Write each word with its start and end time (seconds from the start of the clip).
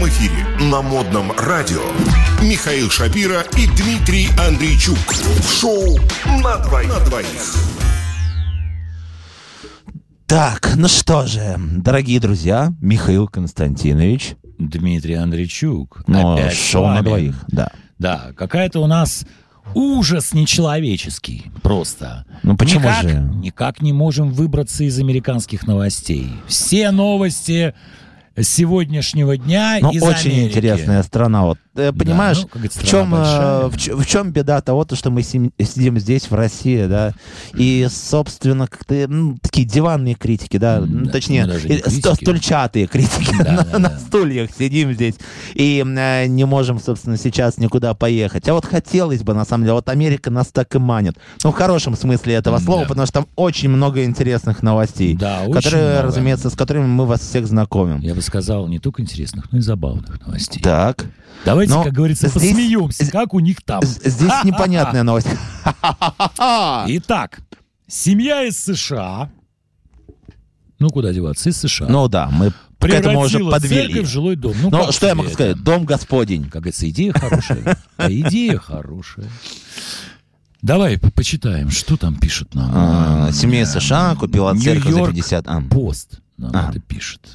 прямом 0.00 0.08
эфире 0.08 0.46
на 0.70 0.82
модном 0.82 1.32
радио 1.32 1.82
Михаил 2.42 2.90
Шапира 2.90 3.42
и 3.56 3.66
Дмитрий 3.66 4.28
Андрейчук. 4.38 4.96
Шоу 5.60 5.98
на 6.42 6.56
двоих. 6.58 6.88
На 6.88 7.04
двоих. 7.04 7.54
Так, 10.26 10.72
ну 10.76 10.88
что 10.88 11.26
же, 11.26 11.56
дорогие 11.58 12.20
друзья, 12.20 12.72
Михаил 12.80 13.28
Константинович. 13.28 14.36
Дмитрий 14.58 15.14
Андрейчук. 15.14 16.04
Ну, 16.06 16.34
Опять 16.34 16.56
шоу 16.56 16.86
на 16.86 17.02
двоих, 17.02 17.44
да. 17.48 17.70
Да, 17.98 18.30
какая-то 18.36 18.80
у 18.80 18.86
нас 18.86 19.26
ужас 19.74 20.32
нечеловеческий 20.32 21.50
просто. 21.62 22.24
Ну, 22.42 22.56
почему 22.56 22.88
никак, 22.88 23.02
же? 23.02 23.18
Никак 23.34 23.82
не 23.82 23.92
можем 23.92 24.30
выбраться 24.30 24.84
из 24.84 24.98
американских 24.98 25.66
новостей. 25.66 26.30
Все 26.46 26.90
новости 26.90 27.74
сегодняшнего 28.38 29.36
дня 29.36 29.78
Ну, 29.80 29.90
из 29.90 30.02
очень 30.02 30.30
Америки. 30.32 30.48
интересная 30.56 31.02
страна. 31.02 31.42
Вот, 31.44 31.58
э, 31.76 31.92
понимаешь, 31.92 32.38
ну, 32.38 32.42
как 32.44 32.52
говорится, 32.54 32.80
в, 32.80 32.84
чем, 32.86 33.14
э, 33.14 33.66
в, 33.68 33.76
ч- 33.76 33.94
в 33.94 34.06
чем 34.06 34.30
беда 34.32 34.60
того, 34.60 34.84
то, 34.84 34.96
что 34.96 35.10
мы 35.10 35.22
сидим 35.22 35.98
здесь, 35.98 36.30
в 36.30 36.34
России, 36.34 36.86
да, 36.86 37.12
и, 37.54 37.86
собственно, 37.90 38.66
как-то, 38.66 39.06
ну, 39.08 39.36
такие 39.42 39.66
диванные 39.66 40.14
критики, 40.14 40.56
да, 40.58 40.80
ну, 40.80 41.06
да, 41.06 41.12
точнее, 41.12 41.46
сто- 41.46 41.60
критики. 41.68 42.14
стульчатые 42.24 42.86
критики, 42.86 43.34
Да, 43.42 43.52
на, 43.52 43.64
да, 43.64 43.78
на 43.78 43.88
да. 43.90 43.98
стульях 43.98 44.50
сидим 44.58 44.92
здесь, 44.92 45.14
и 45.54 45.84
э, 45.86 46.26
не 46.26 46.44
можем, 46.44 46.80
собственно, 46.80 47.16
сейчас 47.16 47.58
никуда 47.58 47.94
поехать. 47.94 48.48
А 48.48 48.54
вот 48.54 48.64
хотелось 48.64 49.22
бы, 49.22 49.34
на 49.34 49.44
самом 49.44 49.64
деле, 49.64 49.74
вот 49.74 49.88
Америка 49.88 50.30
нас 50.30 50.48
так 50.48 50.74
и 50.74 50.78
манит. 50.78 51.16
Ну, 51.44 51.50
в 51.52 51.54
хорошем 51.54 51.96
смысле 51.96 52.34
этого 52.34 52.58
слова, 52.58 52.82
да. 52.82 52.88
потому 52.88 53.06
что 53.06 53.14
там 53.20 53.26
очень 53.36 53.68
много 53.68 54.04
интересных 54.04 54.62
новостей, 54.62 55.14
Да, 55.16 55.42
которые, 55.52 55.84
много. 55.92 56.02
разумеется, 56.02 56.50
с 56.50 56.54
которыми 56.54 56.86
мы 56.86 57.06
вас 57.06 57.20
всех 57.20 57.46
знакомим. 57.46 58.00
Я 58.00 58.14
бы 58.20 58.24
сказал, 58.26 58.68
не 58.68 58.78
только 58.78 59.02
интересных, 59.02 59.50
но 59.52 59.58
и 59.58 59.60
забавных 59.60 60.20
новостей. 60.26 60.62
Так. 60.62 61.06
Давайте, 61.44 61.72
Но 61.72 61.84
как 61.84 61.92
говорится, 61.94 62.28
здесь- 62.28 62.50
посмеемся, 62.50 63.10
как 63.10 63.34
у 63.34 63.40
них 63.40 63.62
там. 63.62 63.82
Здесь 63.82 64.32
непонятная 64.44 65.02
новость. 65.02 65.28
Итак, 66.38 67.40
семья 67.86 68.44
из 68.44 68.58
США, 68.58 69.30
ну 70.78 70.88
куда 70.90 71.12
деваться, 71.12 71.48
из 71.50 71.56
США, 71.58 71.86
Ну 71.88 72.08
да, 72.08 72.28
мы 72.30 72.50
к 72.78 72.84
этому 72.84 73.20
уже 73.20 73.38
подвели. 73.44 73.86
церковь 73.92 74.08
в 74.08 74.10
жилой 74.10 74.36
дом. 74.36 74.54
Ну, 74.62 74.70
как 74.70 74.92
что 74.92 75.06
я 75.06 75.14
могу 75.14 75.26
это? 75.28 75.34
сказать? 75.34 75.62
Дом 75.62 75.84
Господень. 75.84 76.44
Как 76.44 76.62
говорится, 76.62 76.88
идея 76.88 77.12
хорошая. 77.12 77.78
А 77.98 78.10
идея 78.10 78.58
хорошая. 78.58 79.26
Давай 80.62 80.98
по- 80.98 81.10
почитаем, 81.10 81.70
что 81.70 81.96
там 81.96 82.16
пишут 82.16 82.54
нам. 82.54 82.70
А, 82.74 83.32
Семья 83.32 83.64
США 83.66 84.14
купила 84.14 84.54
церковь 84.54 84.84
за 84.84 84.90
Нью-Йорк 84.90 85.14
50... 85.14 85.46
а, 85.48 85.60
Пост 85.62 86.20
нам 86.38 86.50
А. 86.54 86.70
это 86.70 86.80
пишет. 86.80 87.30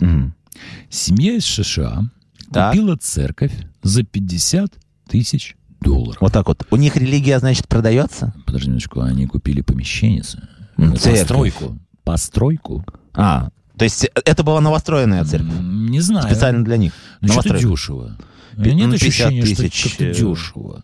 Семья 0.89 1.33
из 1.33 1.45
США 1.45 2.03
Так. 2.51 2.71
купила 2.71 2.95
церковь 2.97 3.53
за 3.83 4.03
50 4.03 4.73
тысяч 5.07 5.55
долларов. 5.81 6.17
Вот 6.21 6.33
так 6.33 6.47
вот. 6.47 6.65
У 6.71 6.75
них 6.75 6.95
религия, 6.95 7.39
значит, 7.39 7.67
продается? 7.67 8.33
Подожди 8.45 8.69
минуточку, 8.69 9.01
они 9.01 9.27
купили 9.27 9.61
помещение, 9.61 10.23
церковь. 10.23 11.01
постройку. 11.19 11.79
Постройку? 12.03 12.85
А, 13.13 13.49
то 13.77 13.83
есть 13.83 14.05
это 14.13 14.43
была 14.43 14.61
новостроенная 14.61 15.23
церковь? 15.25 15.53
Не 15.59 15.99
знаю. 16.01 16.25
Специально 16.27 16.63
для 16.63 16.77
них? 16.77 16.93
Ну, 17.21 17.33
что-то 17.33 17.57
дешево. 17.57 18.17
У 18.57 18.61
меня 18.61 18.73
нет 18.73 18.87
ну, 18.87 18.93
50 18.93 19.09
ощущения, 19.09 19.45
что 19.45 19.63
тысяч, 19.63 19.83
как-то 19.83 20.03
э, 20.05 20.13
дешево. 20.13 20.83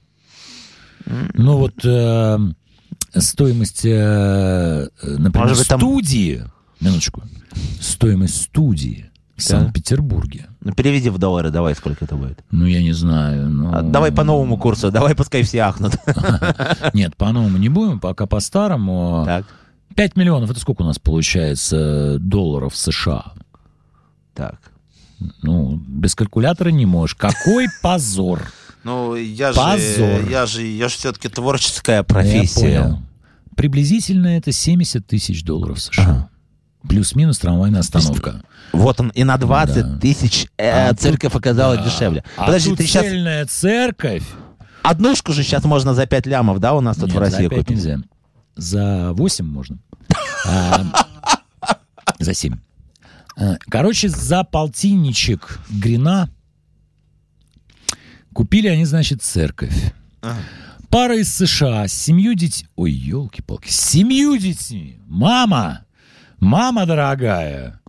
Ну 1.33 1.57
вот 1.57 1.73
э, 1.85 2.37
стоимость, 3.15 3.85
э, 3.85 4.87
например, 5.01 5.47
Может 5.47 5.57
быть, 5.59 5.67
там- 5.67 5.79
студии, 5.79 6.43
минуточку, 6.79 7.23
стоимость 7.79 8.41
студии 8.43 9.10
в 9.41 9.47
Санкт-Петербурге. 9.47 10.47
Ну, 10.61 10.73
переведи 10.73 11.09
в 11.09 11.17
доллары, 11.17 11.49
давай, 11.49 11.75
сколько 11.75 12.05
это 12.05 12.15
будет. 12.15 12.39
Ну, 12.51 12.65
я 12.65 12.81
не 12.81 12.93
знаю. 12.93 13.49
ну, 13.49 13.71
А, 13.73 13.81
Давай 13.81 14.11
по 14.11 14.23
новому 14.23 14.57
курсу, 14.57 14.91
давай 14.91 15.15
пускай 15.15 15.43
все 15.43 15.59
ахнут. 15.59 15.93
Нет, 16.93 17.15
по-новому 17.17 17.57
не 17.57 17.69
будем, 17.69 17.99
пока 17.99 18.25
по-старому. 18.27 19.23
Так, 19.25 19.45
5 19.95 20.15
миллионов, 20.15 20.51
это 20.51 20.59
сколько 20.59 20.83
у 20.83 20.85
нас 20.85 20.99
получается 20.99 22.17
долларов 22.19 22.75
США? 22.75 23.33
так. 24.33 24.59
Ну, 25.43 25.75
без 25.87 26.15
калькулятора 26.15 26.69
не 26.69 26.87
можешь. 26.87 27.15
Какой 27.15 27.67
позор. 27.83 28.51
Ну, 28.83 29.13
я 29.15 29.53
Позор. 29.53 30.27
я 30.27 30.47
же, 30.47 30.63
я 30.63 30.89
же 30.89 30.95
все-таки 30.95 31.29
творческая 31.29 31.97
Я 31.97 32.03
профессия. 32.03 32.81
понял. 32.81 32.99
Приблизительно 33.55 34.27
это 34.37 34.51
70 34.51 35.05
тысяч 35.05 35.43
долларов 35.43 35.79
США. 35.79 36.03
Ага. 36.03 36.29
Плюс-минус 36.87 37.37
трамвайная 37.39 37.81
остановка. 37.81 38.43
Вот 38.73 38.99
он, 38.99 39.09
и 39.09 39.23
на 39.23 39.37
20 39.37 39.83
Да. 39.83 39.99
тысяч 39.99 40.47
э, 40.57 40.89
А 40.89 40.93
церковь 40.93 41.31
тут- 41.33 41.41
оказалась 41.41 41.79
да. 41.79 41.85
дешевле. 41.85 42.23
А 42.37 42.45
Подожди, 42.47 42.69
тут 42.69 42.77
ты 42.79 42.85
сейчас 42.87 43.03
цельная 43.05 43.45
церковь. 43.45 44.23
однушку 44.81 45.33
же 45.33 45.43
сейчас 45.43 45.63
можно 45.63 45.93
за 45.93 46.05
5 46.07 46.25
лямов, 46.25 46.59
да, 46.59 46.73
у 46.73 46.81
нас 46.81 46.97
тут 46.97 47.07
Нет, 47.07 47.15
в 47.15 47.19
России 47.19 47.43
за 47.43 47.49
5 47.49 47.59
купить? 47.59 47.77
нельзя. 47.77 47.97
За 48.55 49.11
8 49.13 49.45
можно. 49.45 49.77
А, 50.47 50.83
За 52.19 52.33
7. 52.33 52.55
А, 53.37 53.55
Короче, 53.69 54.09
за 54.09 54.43
полтинничек 54.43 55.59
грина 55.69 56.29
купили 58.33 58.67
они, 58.67 58.85
значит, 58.85 59.21
церковь. 59.21 59.93
Пара 60.89 61.17
из 61.17 61.33
США 61.33 61.87
с 61.87 61.93
семью 61.93 62.33
детьми... 62.33 62.67
Ой, 62.75 62.91
елки-палки. 62.91 63.69
С 63.69 63.79
семью 63.79 64.37
детьми. 64.37 64.99
Мама! 65.07 65.85
Мама 66.41 66.85
дорогая! 66.85 67.79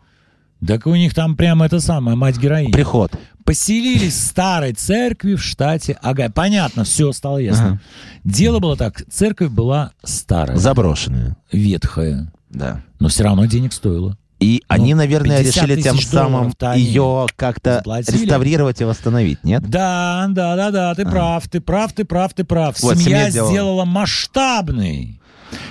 Так 0.65 0.87
у 0.87 0.95
них 0.95 1.13
там 1.15 1.35
прямо 1.37 1.67
это 1.67 1.81
самое, 1.81 2.17
мать-героиня. 2.17 2.71
Приход. 2.73 3.11
Поселились 3.45 4.15
в 4.15 4.21
старой 4.27 4.73
церкви 4.75 5.35
в 5.35 5.43
штате 5.43 5.99
Агай. 6.01 6.31
Понятно, 6.31 6.85
все 6.85 7.11
стало 7.11 7.39
ясно. 7.39 7.67
Ага. 7.67 7.81
Дело 8.23 8.61
было 8.61 8.77
так. 8.77 9.03
Церковь 9.11 9.51
была 9.51 9.91
старая, 10.05 10.57
Заброшенные. 10.59 11.35
ветхая, 11.51 12.33
Да. 12.51 12.83
но 13.01 13.09
все 13.09 13.25
равно 13.25 13.47
денег 13.47 13.73
стоила. 13.73 14.17
И 14.39 14.63
они, 14.69 14.93
Ну, 14.95 14.99
наверное, 14.99 15.39
50 15.43 15.65
решили 15.65 15.83
тем 15.83 15.99
самым 15.99 16.53
они 16.61 16.83
ее 16.83 17.27
как-то 17.35 17.77
заплатили. 17.77 18.19
реставрировать 18.23 18.81
и 18.81 18.85
восстановить, 18.85 19.43
нет? 19.43 19.63
Да, 19.69 20.27
да, 20.29 20.55
да, 20.57 20.71
да, 20.71 20.95
ты 20.95 21.05
прав, 21.05 21.49
ты 21.49 21.61
прав, 21.61 21.93
ты 21.93 22.05
прав, 22.05 22.35
ты 22.35 22.45
прав. 22.45 22.79
Вот, 22.81 22.97
Семья 22.99 23.05
семья 23.05 23.31
сделала. 23.31 23.51
сделала 23.51 23.85
масштабный, 23.85 25.21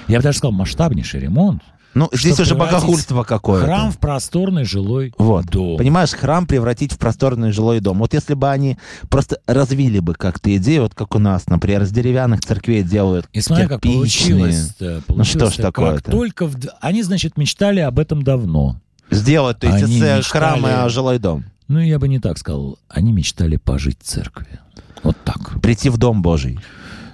я 0.08 0.18
бы 0.18 0.24
даже 0.24 0.38
сказал, 0.40 0.52
масштабнейший 0.54 1.20
ремонт. 1.22 1.62
Ну, 1.94 2.10
здесь 2.14 2.40
уже 2.40 2.56
богохульство 2.56 3.24
какое-то. 3.24 3.66
Храм 3.66 3.92
в 3.92 3.98
просторный 3.98 4.64
жилой 4.64 5.14
Вот. 5.18 5.46
дом. 5.48 5.78
Понимаешь, 5.78 6.12
храм 6.12 6.48
превратить 6.48 6.94
в 6.94 6.98
просторный 6.98 7.52
жилой 7.52 7.82
дом. 7.82 8.00
Вот 8.00 8.14
если 8.14 8.34
бы 8.34 8.50
они 8.50 8.78
просто 9.10 9.40
развили 9.46 10.00
бы 10.00 10.14
как-то 10.14 10.56
идею, 10.56 10.84
вот 10.84 10.96
как 10.96 11.16
у 11.16 11.20
нас, 11.20 11.48
например, 11.48 11.84
из 11.84 11.92
деревянных 11.92 12.42
церквей 12.42 12.84
делают 12.84 13.28
И 13.34 13.42
смотри, 13.42 13.68
как 13.68 13.82
получилось. 13.82 14.74
Ну 14.80 15.24
что 15.24 15.50
ж 15.50 15.56
такое-то? 15.56 16.12
Только 16.12 16.48
в... 16.48 16.56
Они, 16.80 17.04
значит, 17.04 17.38
мечтали 17.38 17.82
об 17.82 18.00
этом 18.00 18.24
давно. 18.24 18.80
Сделать, 19.10 19.60
то 19.60 19.68
есть 19.68 19.84
э, 19.84 19.88
мечтали- 19.88 20.22
храма 20.22 20.88
жилой 20.90 21.20
дом. 21.20 21.44
Ну, 21.68 21.80
я 21.80 22.00
бы 22.00 22.08
не 22.08 22.20
так 22.20 22.38
сказал. 22.38 22.80
Они 22.88 23.12
мечтали 23.12 23.58
пожить 23.58 23.98
в 24.02 24.04
церкви. 24.06 24.60
Вот 25.04 25.18
так. 25.26 25.62
Прийти 25.62 25.90
в 25.90 25.98
дом 25.98 26.22
Божий. 26.22 26.60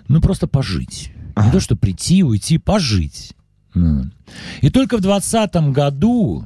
Ну, 0.08 0.22
просто 0.22 0.48
пожить. 0.48 1.12
Ага. 1.36 1.48
Не 1.48 1.52
то, 1.52 1.60
что 1.60 1.76
прийти, 1.76 2.24
уйти, 2.24 2.58
пожить. 2.58 3.34
Ну. 3.78 4.06
И 4.62 4.70
только 4.70 4.98
в 4.98 5.02
двадцатом 5.02 5.72
году, 5.74 6.46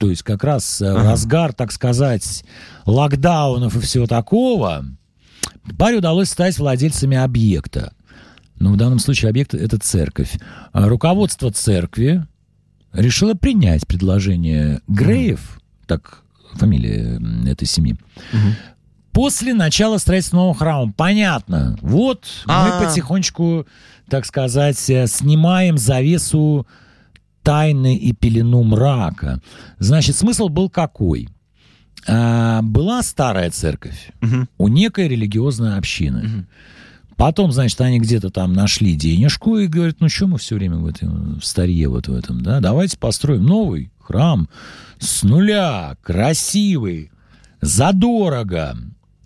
то 0.00 0.08
есть 0.08 0.22
как 0.22 0.42
раз 0.44 0.80
э, 0.80 0.86
Ага. 0.88 1.10
разгар, 1.10 1.52
так 1.52 1.72
сказать, 1.72 2.44
локдаунов 2.86 3.76
и 3.76 3.80
всего 3.80 4.06
такого, 4.06 4.84
паре 5.78 5.98
удалось 5.98 6.30
стать 6.30 6.58
владельцами 6.58 7.16
объекта. 7.16 7.92
Ну, 8.58 8.72
в 8.72 8.76
данном 8.76 8.98
случае 8.98 9.30
объект— 9.30 9.52
это 9.54 9.78
церковь. 9.78 10.38
А 10.72 10.88
Руководство 10.88 11.50
церкви 11.52 12.24
решило 12.92 13.34
принять 13.34 13.86
предложение 13.86 14.80
Греев, 14.88 15.60
так 15.86 16.22
фамилия 16.54 17.20
этой 17.46 17.66
семьи, 17.66 17.96
После 19.14 19.54
начала 19.54 19.98
строительства 19.98 20.36
нового 20.38 20.54
храма. 20.54 20.92
Понятно. 20.96 21.78
Вот 21.80 22.24
А. 22.46 22.80
мы 22.80 22.86
потихонечку, 22.86 23.66
так 24.10 24.26
сказать, 24.26 24.90
э, 24.90 25.06
снимаем 25.06 25.78
завесу 25.78 26.66
тайны 27.42 27.96
и 27.96 28.12
пелену 28.12 28.62
мрака. 28.64 29.40
Значит, 29.78 30.16
смысл 30.16 30.48
был 30.48 30.68
какой? 30.68 31.28
А, 32.06 32.60
была 32.62 33.02
старая 33.02 33.50
церковь 33.50 34.10
Мгм. 34.20 34.48
у 34.58 34.68
некой 34.68 35.08
религиозной 35.08 35.78
общины. 35.78 36.46
Потом, 37.16 37.52
значит, 37.52 37.80
они 37.80 38.00
где-то 38.00 38.30
там 38.30 38.52
нашли 38.52 38.96
денежку 38.96 39.58
и 39.58 39.68
говорят, 39.68 39.96
ну 40.00 40.08
что 40.08 40.26
мы 40.26 40.38
все 40.38 40.56
время 40.56 40.76
в, 40.78 40.86
этом, 40.86 41.38
в 41.38 41.44
старье 41.44 41.88
вот 41.88 42.08
в 42.08 42.14
этом, 42.14 42.42
да? 42.42 42.58
Давайте 42.58 42.98
построим 42.98 43.44
новый 43.44 43.92
храм 44.00 44.48
с 44.98 45.22
нуля, 45.22 45.96
красивый, 46.02 47.12
задорого. 47.60 48.76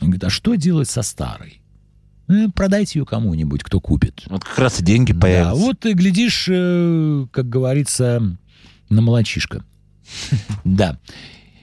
Он 0.00 0.08
говорит, 0.08 0.24
а 0.24 0.30
что 0.30 0.54
делать 0.54 0.88
со 0.88 1.02
старой? 1.02 1.60
«Ну, 2.30 2.50
продайте 2.52 2.98
ее 2.98 3.06
кому-нибудь, 3.06 3.62
кто 3.62 3.80
купит. 3.80 4.24
Вот 4.26 4.44
как 4.44 4.58
раз 4.58 4.80
и 4.80 4.84
деньги 4.84 5.12
Да, 5.12 5.20
появятся. 5.20 5.54
вот 5.54 5.80
ты 5.80 5.94
глядишь, 5.94 6.46
э, 6.50 7.26
как 7.30 7.48
говорится, 7.48 8.22
на 8.90 9.00
молочишко. 9.00 9.64
Да. 10.64 10.98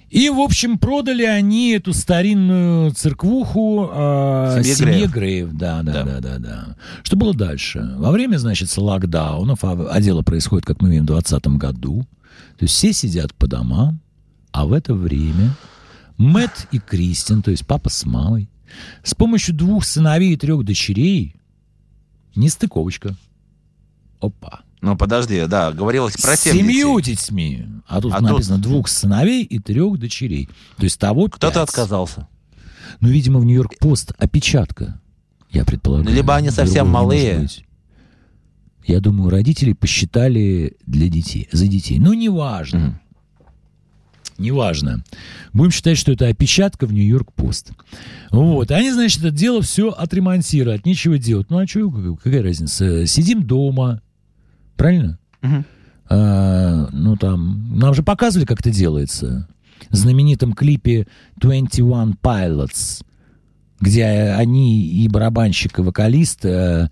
И, 0.09 0.29
в 0.29 0.39
общем, 0.39 0.77
продали 0.79 1.23
они 1.23 1.71
эту 1.73 1.93
старинную 1.93 2.91
церквуху 2.91 3.89
э, 3.93 4.61
Семье 4.63 4.75
семье 4.75 4.93
Греев. 5.07 5.11
Греев. 5.11 5.49
Да, 5.53 5.83
да, 5.83 5.91
Да. 5.93 6.03
да, 6.03 6.19
да, 6.19 6.37
да. 6.39 6.75
Что 7.03 7.15
было 7.15 7.33
дальше? 7.35 7.93
Во 7.97 8.09
время, 8.11 8.37
значит, 8.37 8.75
локдаунов, 8.77 9.63
а, 9.63 9.71
а 9.91 10.01
дело 10.01 10.21
происходит, 10.23 10.65
как 10.65 10.81
мы 10.81 10.89
видим, 10.89 11.03
в 11.03 11.07
2020 11.07 11.47
году, 11.59 12.07
то 12.57 12.63
есть 12.63 12.73
все 12.73 12.91
сидят 12.93 13.33
по 13.35 13.45
домам, 13.47 13.99
а 14.51 14.65
в 14.65 14.73
это 14.73 14.93
время 14.95 15.51
Мэтт 16.17 16.67
и 16.71 16.79
Кристин, 16.79 17.41
то 17.41 17.51
есть 17.51 17.65
папа 17.65 17.89
с 17.89 18.05
мамой, 18.05 18.49
с 19.03 19.13
помощью 19.15 19.53
двух 19.55 19.83
сыновей 19.85 20.33
и 20.33 20.37
трех 20.37 20.63
дочерей, 20.63 21.35
нестыковочка. 22.35 23.15
Опа. 24.21 24.61
Ну, 24.81 24.95
подожди, 24.95 25.45
да, 25.47 25.71
говорилось 25.71 26.15
про 26.17 26.35
семь 26.35 26.57
семью 26.57 26.99
детей. 26.99 27.15
детьми. 27.15 27.65
А 27.87 28.01
тут 28.01 28.13
А 28.13 28.19
тут- 28.19 28.29
написано 28.29 28.59
двух 28.59 28.87
сыновей 28.87 29.43
и 29.43 29.59
трех 29.59 29.97
дочерей. 29.97 30.47
То 30.77 30.83
есть 30.83 30.99
того 30.99 31.27
Кто-то 31.27 31.63
отказался. 31.63 32.27
Ну, 32.99 33.09
видимо, 33.09 33.39
в 33.39 33.45
Нью-Йорк 33.45 33.77
Пост 33.79 34.13
опечатка. 34.17 35.01
Я 35.51 35.65
предполагаю. 35.65 36.15
Либо 36.15 36.35
они 36.35 36.49
совсем 36.49 36.87
малые. 36.87 37.47
Я 38.85 38.99
думаю, 38.99 39.31
родители 39.31 39.73
посчитали 39.73 40.77
для 40.85 41.07
детей, 41.09 41.49
за 41.51 41.67
детей. 41.67 41.97
Ну, 41.97 42.13
неважно. 42.13 42.79
Мгм. 42.79 42.99
Неважно. 44.37 45.03
Будем 45.53 45.71
считать, 45.71 45.97
что 45.97 46.11
это 46.11 46.27
опечатка 46.27 46.87
в 46.87 46.93
Нью-Йорк 46.93 47.31
Пост. 47.33 47.71
Вот. 48.31 48.71
Они, 48.71 48.91
значит, 48.91 49.19
это 49.19 49.31
дело 49.31 49.61
все 49.61 49.89
отремонтируют. 49.89 50.85
Нечего 50.85 51.17
делать. 51.17 51.49
Ну, 51.49 51.59
а 51.59 51.67
что, 51.67 51.89
какая 52.21 52.43
разница? 52.43 53.05
Сидим 53.05 53.43
дома. 53.43 54.01
Правильно? 54.75 55.19
А, 56.07 56.89
ну, 56.91 57.15
там, 57.15 57.77
нам 57.79 57.93
же 57.93 58.03
показывали, 58.03 58.45
как 58.45 58.59
это 58.59 58.71
делается. 58.71 59.47
В 59.89 59.95
знаменитом 59.95 60.53
клипе 60.53 61.07
21 61.37 62.17
Pilots, 62.21 63.03
где 63.79 64.05
они 64.37 64.85
и 64.87 65.07
барабанщик, 65.07 65.79
и 65.79 65.81
вокалист, 65.81 66.45
э, 66.45 66.89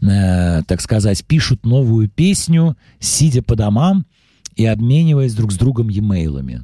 э, 0.00 0.62
так 0.62 0.80
сказать, 0.80 1.24
пишут 1.24 1.64
новую 1.64 2.08
песню, 2.08 2.76
сидя 3.00 3.42
по 3.42 3.56
домам 3.56 4.06
и 4.56 4.66
обмениваясь 4.66 5.34
друг 5.34 5.52
с 5.52 5.56
другом 5.56 5.88
e-mail'ами. 5.88 6.62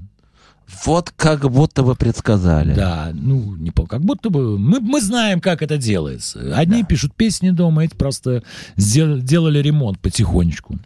Вот 0.85 1.11
как 1.17 1.51
будто 1.51 1.83
вы 1.83 1.95
предсказали. 1.95 2.75
Да, 2.75 3.11
ну, 3.15 3.57
не 3.57 3.71
по, 3.71 3.87
как 3.87 4.01
будто 4.03 4.31
бы 4.31 4.59
мы, 4.59 4.81
мы 4.81 5.01
знаем, 5.01 5.41
как 5.41 5.63
это 5.63 5.77
делается. 5.79 6.55
Одни 6.57 6.85
пишут 6.85 7.15
песни 7.15 7.51
дома, 7.51 7.85
эти 7.85 7.95
просто 7.95 8.43
сдел- 8.77 9.21
делали 9.21 9.59
ремонт 9.61 9.99
потихонечку. 10.01 10.79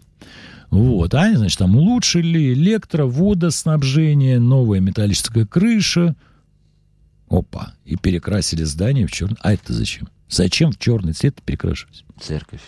Вот, 0.71 1.15
а 1.15 1.23
они, 1.23 1.37
значит, 1.37 1.59
там 1.59 1.77
улучшили 1.77 2.53
электро, 2.55 3.05
водоснабжение, 3.05 4.41
новая 4.41 4.81
металлическая 4.81 5.47
крыша. 5.47 6.17
Опа, 7.29 7.75
и 7.85 7.97
перекрасили 7.97 8.65
здание 8.65 9.07
в 9.07 9.13
черный. 9.13 9.37
А 9.41 9.53
это 9.53 9.73
зачем? 9.73 10.09
Зачем 10.29 10.73
в 10.73 10.79
черный 10.79 11.13
цвет 11.13 11.41
перекрашивать? 11.43 12.05
Церковь. 12.21 12.61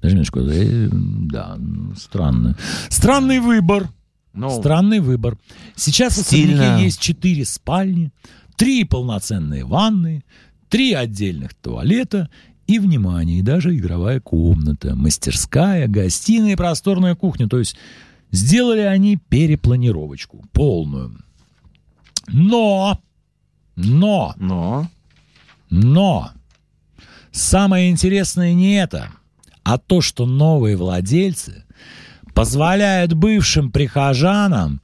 Даже 0.00 0.14
минуточку, 0.14 0.40
э, 0.40 0.88
да, 0.90 1.58
странно. 1.96 2.56
Странный 2.88 3.40
выбор. 3.40 3.88
Ну, 4.32 4.50
Странный 4.50 5.00
выбор. 5.00 5.38
Сейчас 5.76 6.16
в 6.16 6.22
Стильно. 6.22 6.62
особняке 6.62 6.84
есть 6.84 7.00
четыре 7.00 7.44
спальни, 7.44 8.12
три 8.56 8.84
полноценные 8.84 9.64
ванны, 9.64 10.24
три 10.68 10.92
отдельных 10.92 11.54
туалета 11.54 12.30
и, 12.66 12.78
внимание, 12.78 13.40
и 13.40 13.42
даже 13.42 13.76
игровая 13.76 14.20
комната, 14.20 14.94
мастерская, 14.94 15.88
гостиная 15.88 16.52
и 16.52 16.56
просторная 16.56 17.16
кухня. 17.16 17.48
То 17.48 17.58
есть 17.58 17.76
сделали 18.30 18.82
они 18.82 19.16
перепланировочку 19.16 20.44
полную. 20.52 21.18
Но, 22.28 23.00
но, 23.74 24.34
но... 24.36 24.88
но 25.70 26.30
самое 27.32 27.90
интересное 27.90 28.54
не 28.54 28.74
это, 28.74 29.10
а 29.64 29.78
то, 29.78 30.00
что 30.00 30.26
новые 30.26 30.76
владельцы 30.76 31.64
позволяют 32.40 33.12
бывшим 33.12 33.70
прихожанам 33.70 34.80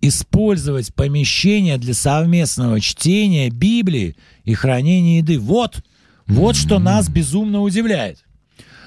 использовать 0.00 0.92
помещение 0.92 1.78
для 1.78 1.94
совместного 1.94 2.80
чтения 2.80 3.48
Библии 3.48 4.16
и 4.42 4.54
хранения 4.54 5.18
еды. 5.18 5.38
Вот, 5.38 5.84
вот 6.26 6.56
что 6.56 6.80
нас 6.80 7.08
безумно 7.08 7.60
удивляет. 7.62 8.24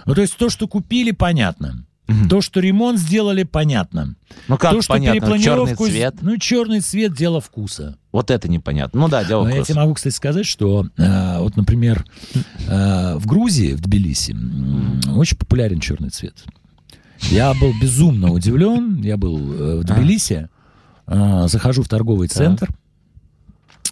Ну, 0.06 0.16
то 0.16 0.22
есть 0.22 0.36
то, 0.36 0.50
что 0.50 0.68
купили, 0.68 1.12
понятно. 1.12 1.86
То, 2.30 2.42
что 2.42 2.60
ремонт 2.60 3.00
сделали, 3.00 3.44
понятно. 3.44 4.16
Ну 4.50 4.58
как 4.58 4.74
то, 4.74 4.82
что 4.82 4.96
понятно, 4.96 5.22
черный 5.22 5.38
перепланировку... 5.38 5.86
цвет. 5.88 6.16
Ну, 6.22 6.38
черный 6.38 6.82
цвет– 6.82 7.14
дело 7.18 7.40
вкуса. 7.40 7.98
Вот 8.12 8.32
это 8.32 8.50
непонятно. 8.50 9.00
Ну 9.00 9.08
да, 9.08 9.24
дело 9.24 9.44
Но 9.44 9.50
я 9.50 9.56
вкуса. 9.58 9.72
тебе 9.72 9.80
могу, 9.80 9.94
кстати, 9.94 10.14
сказать, 10.14 10.46
что 10.46 10.88
э, 10.98 11.40
вот, 11.40 11.56
например, 11.56 12.04
э, 12.68 13.16
в 13.16 13.26
Грузии, 13.28 13.74
в 13.76 13.82
Тбилиси, 13.82 14.32
м, 14.32 15.00
очень 15.16 15.38
популярен 15.38 15.80
черный 15.80 16.10
цвет. 16.10 16.44
Я 17.24 17.54
был 17.54 17.74
безумно 17.80 18.32
удивлен. 18.32 19.02
Я 19.02 19.18
был 19.18 19.38
э, 19.38 19.76
в 19.80 19.84
Тбилиси, 19.84 20.50
э, 21.08 21.48
захожу 21.48 21.84
в 21.84 21.90
торговый 21.90 22.28
центр. 22.28 22.70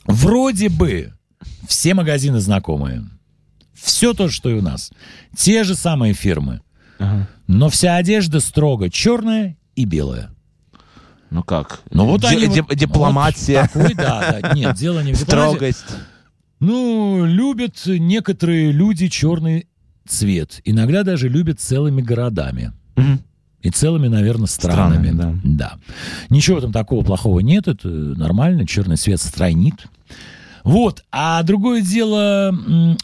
Вроде 0.05 0.69
бы 0.69 1.13
все 1.67 1.93
магазины 1.93 2.39
знакомые. 2.39 3.07
Все 3.73 4.13
то, 4.13 4.29
что 4.29 4.49
и 4.49 4.53
у 4.53 4.61
нас. 4.61 4.91
Те 5.35 5.63
же 5.63 5.75
самые 5.75 6.13
фирмы. 6.13 6.61
Ага. 6.99 7.27
Но 7.47 7.69
вся 7.69 7.95
одежда 7.95 8.39
строго 8.39 8.89
черная 8.89 9.57
и 9.75 9.85
белая. 9.85 10.31
Ну 11.29 11.43
как? 11.43 11.81
Ну 11.91 12.05
вот 12.05 12.21
Ди- 12.21 12.27
они... 12.27 12.47
дипломатия, 12.47 13.61
вот 13.61 13.71
такой, 13.73 13.93
да, 13.93 14.39
да. 14.41 14.53
Нет, 14.53 14.75
дело 14.75 15.03
не 15.03 15.13
в 15.13 15.19
дипломатии. 15.19 15.49
строгость. 15.49 15.85
Ну, 16.59 17.25
любят 17.25 17.75
некоторые 17.85 18.71
люди 18.71 19.09
черный 19.09 19.67
цвет. 20.07 20.61
Иногда 20.63 21.03
даже 21.03 21.29
любят 21.29 21.59
целыми 21.59 22.01
городами. 22.01 22.71
Мгм. 22.97 23.21
И 23.61 23.69
целыми, 23.69 24.07
наверное, 24.07 24.47
странами. 24.47 25.11
Странами, 25.11 25.41
да. 25.43 25.73
Ничего 26.29 26.61
там 26.61 26.71
такого 26.71 27.03
плохого 27.03 27.39
нет. 27.39 27.67
Это 27.67 27.87
нормально. 27.87 28.67
Черный 28.67 28.97
цвет 28.97 29.19
стройнит. 29.19 29.87
Вот. 30.63 31.03
А 31.11 31.41
другое 31.43 31.81
дело 31.81 32.53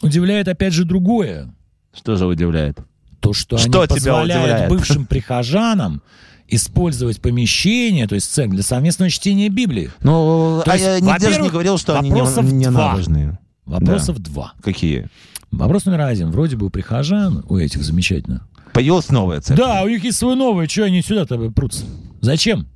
удивляет 0.02 0.48
опять 0.48 0.72
же 0.72 0.84
другое. 0.84 1.52
Что 1.94 2.16
же 2.16 2.26
удивляет? 2.26 2.78
То, 3.20 3.32
что, 3.32 3.56
Что 3.56 3.80
они 3.82 3.88
позволяют 3.88 4.44
удивляет? 4.44 4.70
бывшим 4.70 5.06
прихожанам 5.08 6.02
использовать 6.46 7.22
помещение, 7.22 8.06
то 8.06 8.14
есть 8.14 8.32
цех 8.32 8.50
для 8.50 8.62
совместного 8.62 9.10
чтения 9.10 9.48
Библии. 9.48 9.90
Ну, 10.02 10.60
То 10.64 10.70
а 10.70 10.74
есть, 10.74 10.84
я 10.84 11.00
нигде 11.00 11.32
же 11.32 11.40
не 11.40 11.48
говорил, 11.48 11.78
что 11.78 11.98
они 11.98 12.10
не, 12.10 12.52
не 12.52 12.70
набожные. 12.70 13.38
Вопросов 13.64 14.18
два. 14.18 14.52
Какие? 14.62 15.08
Вопрос 15.50 15.86
номер 15.86 16.02
один. 16.02 16.30
Вроде 16.30 16.56
бы 16.56 16.66
у 16.66 16.70
прихожан, 16.70 17.44
у 17.48 17.56
этих 17.56 17.82
замечательно. 17.82 18.46
Появилась 18.74 19.08
новая 19.08 19.40
церковь. 19.40 19.64
Да, 19.66 19.82
у 19.82 19.88
них 19.88 20.04
есть 20.04 20.18
свой 20.18 20.36
новый. 20.36 20.68
Что 20.68 20.84
они 20.84 21.00
сюда-то 21.00 21.38
прутся? 21.50 21.84
Зачем? 22.20 22.66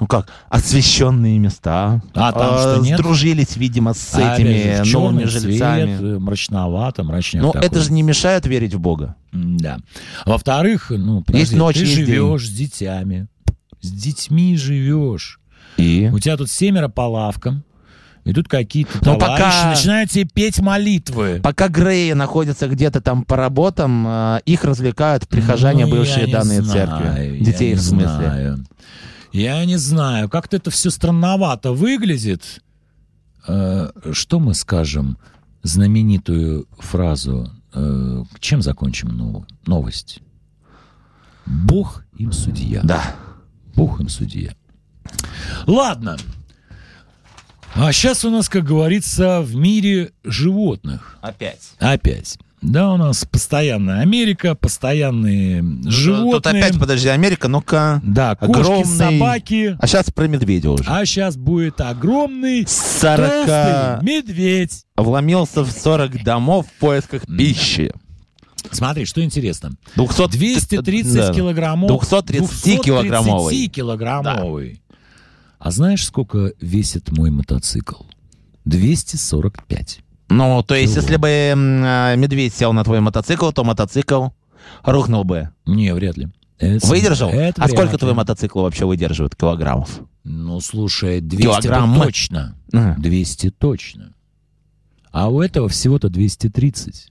Ну 0.00 0.06
как? 0.06 0.28
Освященные 0.48 1.38
места. 1.38 2.00
А 2.14 2.32
там 2.32 2.58
что, 2.58 2.84
нет? 2.84 2.98
Сдружились, 3.00 3.56
видимо, 3.56 3.94
с 3.94 4.14
А, 4.14 4.34
этими 4.36 4.84
же, 4.84 4.92
новыми 4.96 5.24
жильцами. 5.24 5.96
цвет, 5.98 6.00
э, 6.02 6.18
мрачновато, 6.20 7.02
мрачняк 7.02 7.42
Но 7.42 7.52
такой. 7.52 7.66
это 7.66 7.80
же 7.80 7.92
не 7.92 8.02
мешает 8.02 8.46
верить 8.46 8.74
в 8.74 8.80
Бога. 8.80 9.16
Да. 9.32 9.78
Во-вторых, 10.24 10.90
ну, 10.90 11.22
подожди, 11.22 11.56
ночь, 11.56 11.74
ты 11.76 11.80
есть 11.80 11.96
день. 11.96 12.06
живешь 12.06 12.46
с 12.46 12.50
детьми. 12.50 13.26
С 13.80 13.90
детьми 13.90 14.56
живешь. 14.56 15.40
И? 15.76 16.08
У 16.12 16.18
тебя 16.20 16.36
тут 16.36 16.48
семеро 16.50 16.88
по 16.88 17.02
лавкам. 17.02 17.64
И 18.28 18.32
тут 18.34 18.46
какие-то 18.46 18.90
Но 19.06 19.16
товарищи 19.16 19.42
пока- 19.42 19.70
начинают 19.70 20.10
тебе 20.10 20.26
петь 20.26 20.60
молитвы. 20.60 21.40
Пока 21.42 21.68
Греи 21.68 22.12
находятся 22.12 22.68
где-то 22.68 23.00
там 23.00 23.24
по 23.24 23.36
работам, 23.36 24.04
э, 24.06 24.40
их 24.44 24.64
развлекают 24.64 25.26
прихожане, 25.26 25.86
Ну, 25.86 25.92
бывшие 25.92 26.26
данные 26.26 26.60
знаю, 26.62 26.88
церкви. 26.88 27.38
Детей 27.42 27.72
в 27.74 27.80
смысле. 27.80 28.06
знаю. 28.08 28.64
Я 29.32 29.64
не 29.64 29.78
знаю. 29.78 30.28
Как-то 30.28 30.58
это 30.58 30.70
все 30.70 30.90
странновато 30.90 31.72
выглядит. 31.72 32.62
Э, 33.46 33.88
что 34.12 34.40
мы 34.40 34.52
скажем? 34.52 35.16
Знаменитую 35.62 36.66
фразу. 36.78 37.50
Э, 37.72 38.24
чем 38.40 38.60
закончим 38.60 39.46
новость? 39.66 40.20
Бог 41.46 42.04
им 42.18 42.32
судья. 42.32 42.80
Да. 42.84 43.14
Бог 43.74 44.00
им 44.02 44.10
судья. 44.10 44.52
Ладно. 45.66 46.18
А 47.80 47.92
сейчас 47.92 48.24
у 48.24 48.30
нас, 48.30 48.48
как 48.48 48.64
говорится, 48.64 49.40
в 49.40 49.54
мире 49.54 50.10
животных. 50.24 51.16
Опять. 51.20 51.60
Опять. 51.78 52.36
Да, 52.60 52.92
у 52.92 52.96
нас 52.96 53.24
постоянная 53.24 54.00
Америка, 54.00 54.56
постоянные 54.56 55.62
животные. 55.84 56.32
Тут 56.32 56.46
опять, 56.48 56.76
подожди, 56.80 57.06
Америка, 57.06 57.46
ну-ка. 57.46 58.00
Да, 58.02 58.34
кошки, 58.34 58.60
Огромный. 58.60 58.84
собаки. 58.84 59.76
А 59.78 59.86
сейчас 59.86 60.10
про 60.10 60.26
медведя 60.26 60.70
уже. 60.72 60.82
А 60.88 61.06
сейчас 61.06 61.36
будет 61.36 61.80
огромный 61.80 62.66
40 62.66 63.46
толстый 63.46 64.04
медведь. 64.04 64.84
вломился 64.96 65.62
в 65.62 65.70
40 65.70 66.24
домов 66.24 66.66
в 66.66 66.80
поисках 66.80 67.22
пищи. 67.28 67.92
Смотри, 68.72 69.04
что 69.04 69.22
интересно. 69.22 69.70
200, 69.94 70.28
230 70.28 71.14
да. 71.14 71.32
килограммов. 71.32 71.90
230 71.90 72.82
килограммовый. 72.82 73.54
230 73.54 73.72
килограммовый. 73.72 74.80
А 75.58 75.70
знаешь, 75.70 76.04
сколько 76.06 76.52
весит 76.60 77.10
мой 77.16 77.30
мотоцикл? 77.30 78.04
245. 78.64 80.00
Ну, 80.30 80.62
то 80.62 80.74
есть, 80.74 80.92
Чего? 80.94 81.02
если 81.02 81.16
бы 81.16 81.28
а, 81.30 82.14
медведь 82.16 82.54
сел 82.54 82.72
на 82.72 82.84
твой 82.84 83.00
мотоцикл, 83.00 83.50
то 83.50 83.64
мотоцикл 83.64 84.28
рухнул 84.84 85.24
бы. 85.24 85.50
Не, 85.66 85.94
вряд 85.94 86.16
ли. 86.18 86.28
Это- 86.58 86.86
Выдержал? 86.86 87.30
это 87.30 87.62
а 87.62 87.68
сколько 87.68 87.92
ли. 87.92 87.98
твой 87.98 88.14
мотоцикл 88.14 88.60
вообще 88.62 88.84
выдерживает 88.84 89.34
килограммов? 89.36 90.00
Ну, 90.24 90.60
слушай, 90.60 91.20
200 91.20 91.42
Килограммы. 91.42 92.04
точно. 92.04 92.56
Мгм. 92.72 93.00
200 93.00 93.50
точно. 93.50 94.12
А 95.10 95.28
у 95.30 95.40
этого 95.40 95.68
всего-то 95.68 96.10
230. 96.10 97.10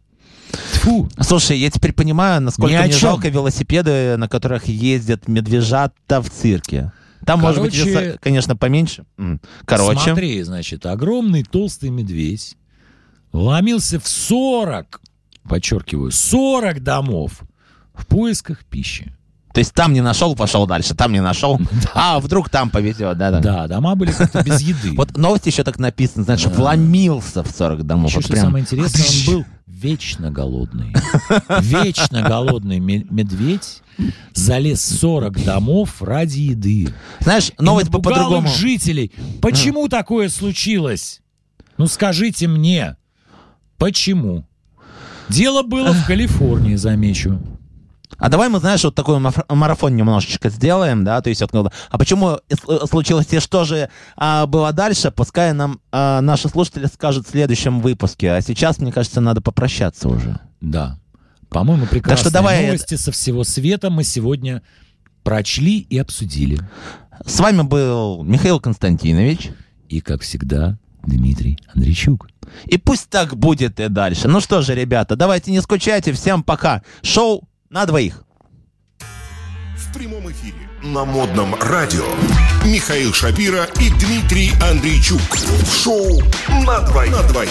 Тьфу. 0.73 1.09
Слушай, 1.21 1.57
я 1.57 1.69
теперь 1.71 1.93
понимаю, 1.93 2.41
насколько 2.41 2.77
мне 2.77 2.89
чем. 2.91 2.99
жалко 2.99 3.29
велосипеды, 3.29 4.15
на 4.17 4.29
которых 4.29 4.65
ездят 4.67 5.27
медвежата 5.27 6.21
в 6.21 6.29
цирке. 6.29 6.91
Там, 7.27 7.41
может 7.41 7.61
быть, 7.61 7.73
Короче- 7.77 7.89
веса, 8.05 8.17
конечно, 8.21 8.55
поменьше. 8.55 9.05
Короче, 9.65 9.99
Смотри, 9.99 10.41
значит, 10.43 10.85
огромный 10.85 11.43
толстый 11.43 11.89
медведь 11.89 12.55
вломился 13.33 13.99
в 13.99 14.07
40, 14.07 15.01
подчеркиваю, 15.43 16.11
40 16.11 16.79
домов 16.81 17.41
в 17.93 18.07
поисках 18.07 18.63
пищи. 18.63 19.13
То 19.57 19.59
есть 19.61 19.73
там 19.73 19.91
не 19.91 20.01
нашел, 20.01 20.35
пошел 20.35 20.67
дальше, 20.67 20.93
там 20.93 21.11
не 21.11 21.19
нашел. 21.19 21.59
А 21.95 22.19
вдруг 22.19 22.47
там 22.47 22.69
повезет, 22.69 23.17
да, 23.17 23.31
да. 23.31 23.39
Да, 23.39 23.67
дома 23.67 23.95
были 23.95 24.11
как-то 24.11 24.43
без 24.43 24.61
еды. 24.61 24.91
Вот 24.95 25.17
новости 25.17 25.49
еще 25.49 25.63
так 25.63 25.79
написано, 25.79 26.25
знаешь, 26.25 26.45
вломился 26.45 27.41
в 27.41 27.49
40 27.49 27.83
домов. 27.83 28.11
Еще 28.11 28.21
что 28.21 28.35
самое 28.35 28.61
интересное, 28.61 29.03
он 29.03 29.33
был 29.39 29.45
вечно 29.65 30.29
голодный. 30.29 30.93
Вечно 31.59 32.21
голодный 32.21 32.77
ме- 32.77 33.07
медведь 33.09 33.81
залез 34.35 34.79
в 34.91 34.99
40 34.99 35.43
домов 35.43 36.03
ради 36.03 36.37
еды. 36.41 36.93
Знаешь, 37.21 37.51
новость 37.57 37.89
бы 37.89 37.99
по-другому. 37.99 38.47
жителей. 38.49 39.11
Почему 39.41 39.87
такое 39.89 40.29
случилось? 40.29 41.21
Ну 41.79 41.87
скажите 41.87 42.47
мне, 42.47 42.95
почему? 43.79 44.45
Дело 45.29 45.63
было 45.63 45.93
в 45.93 46.05
Калифорнии, 46.05 46.75
замечу. 46.75 47.41
А 48.17 48.29
давай 48.29 48.49
мы, 48.49 48.59
знаешь, 48.59 48.83
вот 48.83 48.95
такой 48.95 49.19
марафон 49.49 49.95
немножечко 49.95 50.49
сделаем, 50.49 51.03
да, 51.03 51.21
то 51.21 51.29
есть 51.29 51.41
вот, 51.41 51.53
ну, 51.53 51.69
а 51.89 51.97
почему 51.97 52.39
с- 52.49 52.87
случилось 52.87 53.27
и 53.31 53.39
что 53.39 53.63
же 53.63 53.89
а, 54.15 54.45
было 54.47 54.73
дальше, 54.73 55.11
пускай 55.11 55.53
нам 55.53 55.79
а, 55.91 56.21
наши 56.21 56.49
слушатели 56.49 56.85
скажут 56.87 57.27
в 57.27 57.29
следующем 57.31 57.79
выпуске, 57.81 58.31
а 58.31 58.41
сейчас, 58.41 58.79
мне 58.79 58.91
кажется, 58.91 59.21
надо 59.21 59.41
попрощаться 59.41 60.09
уже. 60.09 60.39
Да. 60.61 60.97
По-моему, 61.49 61.85
прекрасные 61.85 62.21
что 62.23 62.31
давай 62.33 62.65
новости 62.65 62.95
со 62.95 63.11
всего 63.11 63.43
света 63.43 63.89
мы 63.89 64.03
сегодня 64.03 64.61
прочли 65.23 65.79
и 65.79 65.97
обсудили. 65.97 66.59
С 67.25 67.39
вами 67.39 67.61
был 67.61 68.23
Михаил 68.23 68.59
Константинович, 68.59 69.49
И, 69.89 70.01
как 70.01 70.21
всегда, 70.21 70.77
Дмитрий 71.05 71.57
Андрейчук. 71.73 72.27
и 72.65 72.77
пусть 72.77 73.09
так 73.09 73.37
будет 73.37 73.79
и 73.79 73.87
дальше. 73.89 74.27
Ну 74.27 74.41
что 74.41 74.61
же, 74.61 74.75
ребята, 74.75 75.15
давайте 75.15 75.51
не 75.51 75.61
скучайте, 75.61 76.11
всем 76.13 76.43
пока. 76.43 76.81
Шоу 77.01 77.47
на 77.69 77.85
двоих. 77.85 78.23
В 78.99 79.93
прямом 79.93 80.29
эфире 80.31 80.69
на 80.83 81.05
модном 81.05 81.55
радио 81.55 82.05
Михаил 82.65 83.13
Шапира 83.13 83.65
и 83.79 83.89
Дмитрий 83.89 84.51
Андрейчук. 84.61 85.21
Шоу 85.83 86.21
на 86.65 86.81
двоих. 86.81 87.11
На 87.11 87.23
двоих. 87.23 87.49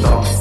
stop. 0.00 0.39